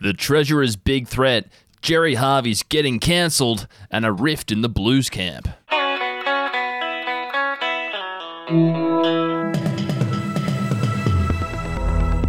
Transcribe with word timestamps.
The 0.00 0.12
Treasurer's 0.12 0.76
big 0.76 1.08
threat, 1.08 1.48
Jerry 1.82 2.14
Harvey's 2.14 2.62
getting 2.62 3.00
cancelled, 3.00 3.66
and 3.90 4.06
a 4.06 4.12
rift 4.12 4.52
in 4.52 4.60
the 4.60 4.68
Blues 4.68 5.10
camp. 5.10 5.48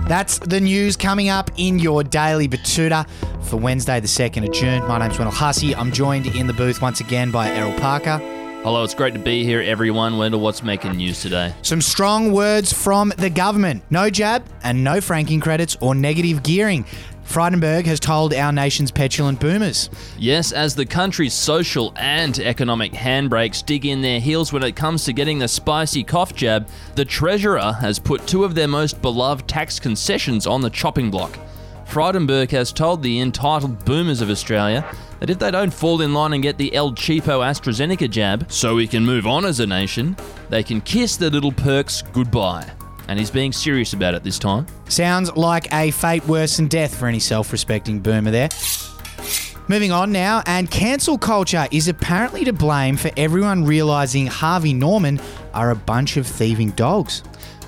That's 0.08 0.40
the 0.40 0.60
news 0.60 0.98
coming 0.98 1.30
up 1.30 1.52
in 1.58 1.78
your 1.78 2.04
daily 2.04 2.48
Betoota 2.48 3.08
for 3.44 3.58
Wednesday, 3.58 4.00
the 4.00 4.08
2nd 4.08 4.48
of 4.48 4.52
June. 4.52 4.88
My 4.88 4.98
name's 4.98 5.20
Wendell 5.20 5.36
Hussey. 5.36 5.76
I'm 5.76 5.92
joined 5.92 6.26
in 6.26 6.48
the 6.48 6.54
booth 6.54 6.82
once 6.82 7.00
again 7.02 7.30
by 7.30 7.52
Errol 7.52 7.78
Parker. 7.80 8.39
Hello, 8.62 8.84
it's 8.84 8.94
great 8.94 9.14
to 9.14 9.20
be 9.22 9.46
here, 9.46 9.62
everyone. 9.62 10.18
Wendell, 10.18 10.42
what's 10.42 10.62
making 10.62 10.92
news 10.98 11.22
today? 11.22 11.54
Some 11.62 11.80
strong 11.80 12.34
words 12.34 12.74
from 12.74 13.14
the 13.18 13.30
government. 13.30 13.84
No 13.90 14.10
jab 14.10 14.44
and 14.62 14.84
no 14.84 15.00
franking 15.00 15.40
credits 15.40 15.78
or 15.80 15.96
negative 15.96 16.44
gearing. 16.44 16.84
Frydenberg 17.24 17.86
has 17.86 18.02
told 18.02 18.34
our 18.34 18.52
nation's 18.52 18.92
petulant 18.92 19.40
boomers. 19.40 19.90
Yes, 20.18 20.52
as 20.52 20.76
the 20.76 20.86
country's 20.86 21.34
social 21.34 21.94
and 21.96 22.38
economic 22.38 22.92
handbrakes 22.92 23.66
dig 23.66 23.86
in 23.86 24.02
their 24.02 24.20
heels 24.20 24.52
when 24.52 24.64
it 24.64 24.76
comes 24.76 25.06
to 25.06 25.14
getting 25.14 25.40
the 25.40 25.48
spicy 25.48 26.04
cough 26.04 26.36
jab, 26.36 26.68
the 26.96 27.06
Treasurer 27.06 27.72
has 27.80 27.98
put 27.98 28.28
two 28.28 28.44
of 28.44 28.56
their 28.56 28.68
most 28.68 29.02
beloved 29.02 29.48
tax 29.48 29.80
concessions 29.80 30.46
on 30.46 30.60
the 30.60 30.70
chopping 30.70 31.10
block. 31.10 31.40
Frydenberg 31.90 32.52
has 32.52 32.72
told 32.72 33.02
the 33.02 33.20
entitled 33.20 33.84
boomers 33.84 34.22
of 34.22 34.30
Australia 34.30 34.86
that 35.20 35.32
if 35.32 35.40
they 35.40 35.50
don't 35.50 35.74
fall 35.74 36.02
in 36.02 36.14
line 36.14 36.34
and 36.34 36.44
get 36.44 36.60
the 36.60 36.72
El 36.76 36.92
Cheapo 36.92 37.44
AstraZeneca 37.44 38.08
jab, 38.08 38.52
so 38.52 38.76
we 38.76 38.86
can 38.86 39.04
move 39.04 39.26
on 39.26 39.44
as 39.44 39.60
a 39.60 39.66
nation, 39.66 40.16
they 40.50 40.62
can 40.62 40.82
kiss 40.82 41.18
their 41.18 41.32
little 41.32 41.52
perks 41.52 42.04
goodbye. 42.14 42.70
And 43.08 43.18
he's 43.18 43.32
being 43.32 43.52
serious 43.52 43.94
about 43.94 44.14
it 44.14 44.24
this 44.24 44.38
time. 44.38 44.68
Sounds 44.88 45.36
like 45.36 45.74
a 45.74 45.90
fate 45.90 46.28
worse 46.28 46.58
than 46.58 46.68
death 46.68 46.96
for 46.96 47.08
any 47.08 47.20
self 47.20 47.52
respecting 47.52 48.02
boomer 48.02 48.30
there. 48.30 48.50
Moving 49.68 49.92
on 49.92 50.12
now, 50.12 50.44
and 50.46 50.70
cancel 50.70 51.18
culture 51.18 51.68
is 51.72 51.88
apparently 51.88 52.46
to 52.46 52.54
blame 52.54 52.98
for 52.98 53.10
everyone 53.18 53.66
realising 53.66 54.28
Harvey 54.28 54.74
Norman 54.74 55.20
are 55.56 55.72
a 55.72 55.76
bunch 55.76 56.18
of 56.18 56.28
thieving 56.28 56.70
dogs. 56.72 57.24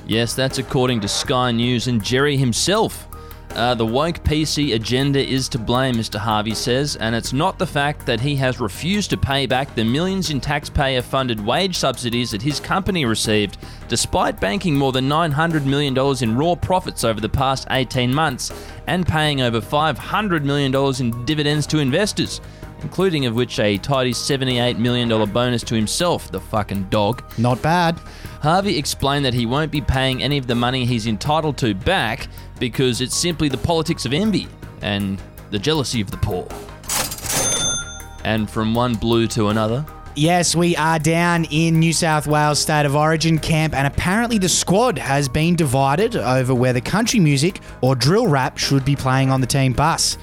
Yes, 0.05 0.35
that's 0.35 0.59
according 0.59 1.01
to 1.01 1.07
Sky 1.07 1.51
News 1.51 1.87
and 1.87 2.03
Jerry 2.03 2.37
himself. 2.37 3.07
Uh, 3.55 3.75
the 3.75 3.85
woke 3.85 4.23
PC 4.23 4.75
agenda 4.75 5.19
is 5.19 5.49
to 5.49 5.59
blame, 5.59 5.95
Mr. 5.95 6.17
Harvey 6.17 6.55
says, 6.55 6.95
and 6.95 7.13
it's 7.13 7.33
not 7.33 7.59
the 7.59 7.67
fact 7.67 8.05
that 8.05 8.21
he 8.21 8.33
has 8.37 8.61
refused 8.61 9.09
to 9.09 9.17
pay 9.17 9.45
back 9.45 9.75
the 9.75 9.83
millions 9.83 10.29
in 10.29 10.39
taxpayer 10.39 11.01
funded 11.01 11.45
wage 11.45 11.77
subsidies 11.77 12.31
that 12.31 12.41
his 12.41 12.61
company 12.61 13.03
received, 13.03 13.57
despite 13.89 14.39
banking 14.39 14.75
more 14.77 14.93
than 14.93 15.09
$900 15.09 15.65
million 15.65 15.97
in 16.23 16.37
raw 16.37 16.55
profits 16.55 17.03
over 17.03 17.19
the 17.19 17.27
past 17.27 17.67
18 17.71 18.13
months 18.13 18.53
and 18.87 19.05
paying 19.05 19.41
over 19.41 19.59
$500 19.59 20.43
million 20.43 20.73
in 20.99 21.25
dividends 21.25 21.67
to 21.67 21.79
investors. 21.79 22.39
Including 22.83 23.25
of 23.25 23.35
which 23.35 23.59
a 23.59 23.77
tidy 23.77 24.11
$78 24.11 24.77
million 24.77 25.09
bonus 25.31 25.63
to 25.63 25.75
himself, 25.75 26.31
the 26.31 26.39
fucking 26.39 26.85
dog. 26.85 27.23
Not 27.37 27.61
bad. 27.61 27.99
Harvey 28.41 28.77
explained 28.77 29.25
that 29.25 29.33
he 29.33 29.45
won't 29.45 29.71
be 29.71 29.81
paying 29.81 30.23
any 30.23 30.37
of 30.37 30.47
the 30.47 30.55
money 30.55 30.85
he's 30.85 31.05
entitled 31.05 31.57
to 31.59 31.75
back 31.75 32.27
because 32.59 33.01
it's 33.01 33.15
simply 33.15 33.49
the 33.49 33.57
politics 33.57 34.05
of 34.05 34.13
envy 34.13 34.47
and 34.81 35.21
the 35.51 35.59
jealousy 35.59 36.01
of 36.01 36.09
the 36.09 36.17
poor. 36.17 36.47
And 38.23 38.49
from 38.49 38.73
one 38.73 38.95
blue 38.95 39.27
to 39.27 39.49
another, 39.49 39.85
Yes, 40.15 40.57
we 40.57 40.75
are 40.75 40.99
down 40.99 41.45
in 41.45 41.79
New 41.79 41.93
South 41.93 42.27
Wales 42.27 42.59
State 42.59 42.85
of 42.85 42.97
Origin 42.97 43.39
camp, 43.39 43.73
and 43.73 43.87
apparently 43.87 44.37
the 44.37 44.49
squad 44.49 44.97
has 44.97 45.29
been 45.29 45.55
divided 45.55 46.17
over 46.17 46.53
whether 46.53 46.81
country 46.81 47.17
music 47.17 47.61
or 47.79 47.95
drill 47.95 48.27
rap 48.27 48.57
should 48.57 48.83
be 48.83 48.93
playing 48.93 49.29
on 49.29 49.39
the 49.39 49.47
team 49.47 49.71
bus. 49.71 50.17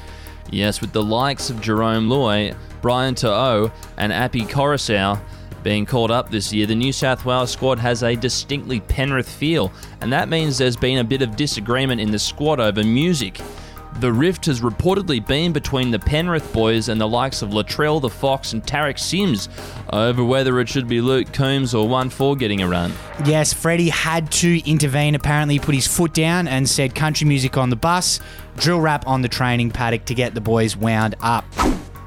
Yes, 0.50 0.80
with 0.80 0.92
the 0.92 1.02
likes 1.02 1.50
of 1.50 1.56
Jarome 1.56 2.08
Luai, 2.08 2.56
Brian 2.80 3.14
To'o, 3.14 3.70
and 3.96 4.12
Api 4.12 4.42
Koroisau 4.42 5.20
being 5.62 5.84
called 5.84 6.10
up 6.10 6.30
this 6.30 6.52
year, 6.52 6.66
the 6.66 6.74
New 6.74 6.92
South 6.92 7.24
Wales 7.24 7.50
squad 7.50 7.78
has 7.78 8.02
a 8.02 8.14
distinctly 8.14 8.80
Penrith 8.80 9.28
feel, 9.28 9.72
and 10.00 10.12
that 10.12 10.28
means 10.28 10.56
there's 10.56 10.76
been 10.76 10.98
a 10.98 11.04
bit 11.04 11.20
of 11.20 11.36
disagreement 11.36 12.00
in 12.00 12.10
the 12.10 12.18
squad 12.18 12.60
over 12.60 12.82
music. 12.84 13.40
The 13.96 14.12
rift 14.12 14.46
has 14.46 14.60
reportedly 14.60 15.26
been 15.26 15.52
between 15.52 15.90
the 15.90 15.98
Penrith 15.98 16.52
boys 16.52 16.88
and 16.88 17.00
the 17.00 17.08
likes 17.08 17.42
of 17.42 17.50
Latrell 17.50 18.00
the 18.00 18.08
Fox 18.08 18.52
and 18.52 18.62
Tariq 18.62 18.98
Sims 18.98 19.48
over 19.92 20.22
whether 20.22 20.60
it 20.60 20.68
should 20.68 20.86
be 20.86 21.00
Luke 21.00 21.32
Combs 21.32 21.74
or 21.74 21.88
OneFour 21.88 22.38
getting 22.38 22.62
a 22.62 22.68
run. 22.68 22.92
Yes, 23.24 23.52
Freddie 23.52 23.88
had 23.88 24.30
to 24.32 24.60
intervene. 24.70 25.16
Apparently, 25.16 25.58
put 25.58 25.74
his 25.74 25.88
foot 25.88 26.14
down 26.14 26.46
and 26.46 26.68
said 26.68 26.94
country 26.94 27.26
music 27.26 27.56
on 27.56 27.70
the 27.70 27.76
bus, 27.76 28.20
drill 28.56 28.80
rap 28.80 29.04
on 29.08 29.22
the 29.22 29.28
training 29.28 29.70
paddock 29.72 30.04
to 30.04 30.14
get 30.14 30.34
the 30.34 30.40
boys 30.40 30.76
wound 30.76 31.16
up. 31.20 31.44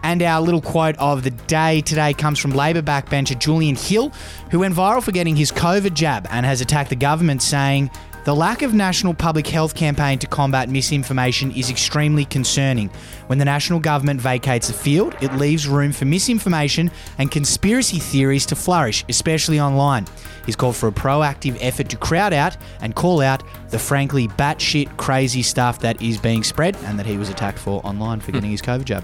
And 0.03 0.23
our 0.23 0.41
little 0.41 0.61
quote 0.61 0.97
of 0.97 1.23
the 1.23 1.29
day 1.29 1.81
today 1.81 2.13
comes 2.13 2.39
from 2.39 2.51
Labor 2.51 2.81
backbencher 2.81 3.37
Julian 3.37 3.75
Hill, 3.75 4.11
who 4.49 4.59
went 4.59 4.73
viral 4.73 5.03
for 5.03 5.11
getting 5.11 5.35
his 5.35 5.51
COVID 5.51 5.93
jab 5.93 6.25
and 6.31 6.45
has 6.45 6.61
attacked 6.61 6.89
the 6.89 6.95
government, 6.95 7.41
saying, 7.43 7.91
the 8.23 8.35
lack 8.35 8.61
of 8.61 8.75
national 8.75 9.15
public 9.15 9.47
health 9.47 9.73
campaign 9.73 10.19
to 10.19 10.27
combat 10.27 10.69
misinformation 10.69 11.51
is 11.53 11.71
extremely 11.71 12.23
concerning. 12.25 12.89
When 13.25 13.39
the 13.39 13.45
national 13.45 13.79
government 13.79 14.21
vacates 14.21 14.67
the 14.67 14.73
field, 14.73 15.15
it 15.21 15.33
leaves 15.33 15.67
room 15.67 15.91
for 15.91 16.05
misinformation 16.05 16.91
and 17.17 17.31
conspiracy 17.31 17.97
theories 17.97 18.45
to 18.47 18.55
flourish, 18.55 19.03
especially 19.09 19.59
online. 19.59 20.05
He's 20.45 20.55
called 20.55 20.75
for 20.75 20.87
a 20.87 20.91
proactive 20.91 21.57
effort 21.61 21.89
to 21.89 21.97
crowd 21.97 22.31
out 22.31 22.57
and 22.81 22.93
call 22.95 23.21
out 23.21 23.41
the 23.69 23.79
frankly 23.79 24.27
batshit 24.27 24.95
crazy 24.97 25.41
stuff 25.41 25.79
that 25.79 25.99
is 25.99 26.19
being 26.19 26.43
spread 26.43 26.77
and 26.83 26.99
that 26.99 27.07
he 27.07 27.17
was 27.17 27.29
attacked 27.29 27.57
for 27.57 27.83
online 27.83 28.19
for 28.19 28.27
hmm. 28.27 28.33
getting 28.33 28.51
his 28.51 28.61
COVID 28.61 28.85
jab. 28.85 29.03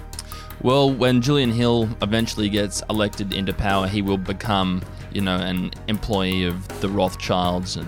Well, 0.62 0.92
when 0.92 1.24
Julian 1.24 1.52
Hill 1.52 1.90
eventually 2.04 2.50
gets 2.50 2.84
elected 2.90 3.34
into 3.34 3.54
power, 3.54 3.88
he 3.88 4.04
will 4.04 4.18
become, 4.18 4.84
you 5.12 5.22
know, 5.22 5.38
an 5.38 5.72
employee 5.88 6.46
of 6.46 6.68
the 6.82 6.90
Rothschilds 6.90 7.78
and 7.78 7.88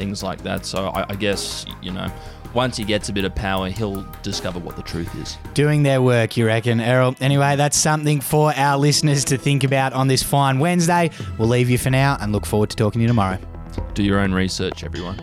things 0.00 0.22
like 0.22 0.42
that. 0.44 0.64
So 0.64 0.86
I, 0.86 1.04
I 1.10 1.14
guess, 1.14 1.66
you 1.82 1.92
know, 1.92 2.10
once 2.54 2.78
he 2.78 2.84
gets 2.84 3.10
a 3.10 3.12
bit 3.12 3.26
of 3.26 3.34
power, 3.34 3.68
he'll 3.68 4.02
discover 4.22 4.58
what 4.58 4.74
the 4.74 4.82
truth 4.82 5.14
is. 5.16 5.36
Doing 5.52 5.82
their 5.82 6.00
work, 6.00 6.38
you 6.38 6.46
reckon, 6.46 6.80
Errol? 6.80 7.14
Anyway, 7.20 7.56
that's 7.56 7.76
something 7.76 8.22
for 8.22 8.50
our 8.56 8.78
listeners 8.78 9.26
to 9.26 9.36
think 9.36 9.62
about 9.62 9.92
on 9.92 10.08
this 10.08 10.22
fine 10.22 10.58
Wednesday. 10.58 11.10
We'll 11.36 11.48
leave 11.48 11.68
you 11.68 11.76
for 11.76 11.90
now 11.90 12.16
and 12.18 12.32
look 12.32 12.46
forward 12.46 12.70
to 12.70 12.76
talking 12.76 13.00
to 13.00 13.02
you 13.02 13.08
tomorrow. 13.08 13.38
Do 13.92 14.02
your 14.02 14.20
own 14.20 14.32
research, 14.32 14.84
everyone. 14.84 15.20